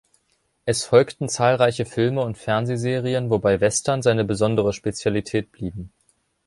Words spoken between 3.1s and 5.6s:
wobei Western seine besondere Spezialität